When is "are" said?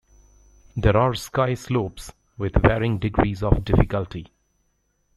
0.97-1.13